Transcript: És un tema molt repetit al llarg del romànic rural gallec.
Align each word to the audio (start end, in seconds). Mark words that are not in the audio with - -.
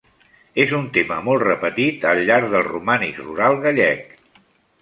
És 0.63 0.71
un 0.77 0.87
tema 0.97 1.17
molt 1.27 1.43
repetit 1.49 2.09
al 2.13 2.23
llarg 2.31 2.51
del 2.57 2.67
romànic 2.71 3.23
rural 3.27 3.63
gallec. 3.67 4.13